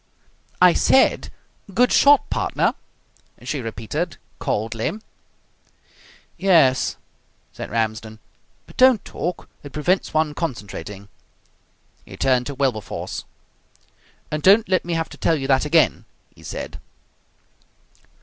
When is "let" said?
14.67-14.83